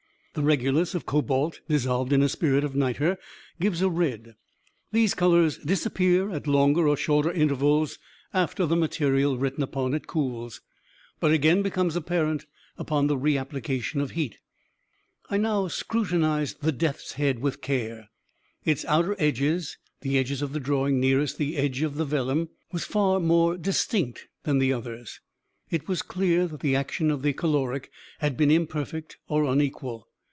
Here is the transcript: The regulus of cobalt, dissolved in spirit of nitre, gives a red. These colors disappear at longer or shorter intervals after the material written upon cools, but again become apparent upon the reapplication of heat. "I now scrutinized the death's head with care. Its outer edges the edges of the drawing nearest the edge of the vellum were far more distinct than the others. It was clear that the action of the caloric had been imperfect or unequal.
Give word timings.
The 0.33 0.43
regulus 0.43 0.95
of 0.95 1.05
cobalt, 1.05 1.59
dissolved 1.67 2.13
in 2.13 2.25
spirit 2.29 2.63
of 2.63 2.73
nitre, 2.73 3.17
gives 3.59 3.81
a 3.81 3.89
red. 3.89 4.35
These 4.93 5.13
colors 5.13 5.57
disappear 5.57 6.31
at 6.31 6.47
longer 6.47 6.87
or 6.87 6.95
shorter 6.95 7.29
intervals 7.29 7.99
after 8.33 8.65
the 8.65 8.77
material 8.77 9.37
written 9.37 9.61
upon 9.61 9.99
cools, 10.07 10.61
but 11.19 11.33
again 11.33 11.61
become 11.61 11.89
apparent 11.89 12.45
upon 12.77 13.07
the 13.07 13.17
reapplication 13.17 13.99
of 13.99 14.11
heat. 14.11 14.37
"I 15.29 15.35
now 15.35 15.67
scrutinized 15.67 16.61
the 16.61 16.71
death's 16.71 17.11
head 17.15 17.39
with 17.39 17.59
care. 17.59 18.07
Its 18.63 18.85
outer 18.85 19.17
edges 19.19 19.77
the 19.99 20.17
edges 20.17 20.41
of 20.41 20.53
the 20.53 20.61
drawing 20.61 20.97
nearest 20.97 21.37
the 21.39 21.57
edge 21.57 21.81
of 21.81 21.95
the 21.95 22.05
vellum 22.05 22.47
were 22.71 22.79
far 22.79 23.19
more 23.19 23.57
distinct 23.57 24.29
than 24.43 24.59
the 24.59 24.71
others. 24.71 25.19
It 25.69 25.89
was 25.89 26.01
clear 26.01 26.47
that 26.47 26.61
the 26.61 26.73
action 26.77 27.11
of 27.11 27.21
the 27.21 27.33
caloric 27.33 27.91
had 28.19 28.37
been 28.37 28.49
imperfect 28.49 29.17
or 29.27 29.43
unequal. 29.43 30.07